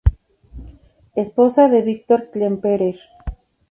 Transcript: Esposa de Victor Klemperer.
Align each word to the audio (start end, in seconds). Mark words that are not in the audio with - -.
Esposa 1.15 1.69
de 1.69 1.83
Victor 1.83 2.31
Klemperer. 2.31 2.97